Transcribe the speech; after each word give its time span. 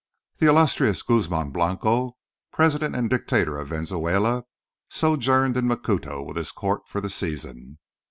The 0.39 0.47
illustrious 0.47 1.03
Guzman 1.03 1.51
Blanco, 1.51 2.17
President 2.51 2.95
and 2.95 3.07
Dictator 3.07 3.59
of 3.59 3.67
Venezuela, 3.67 4.45
sojourned 4.89 5.57
in 5.57 5.67
Macuto 5.67 6.23
with 6.25 6.37
his 6.37 6.51
court 6.51 6.87
for 6.87 7.01
the 7.01 7.07
season. 7.09 7.77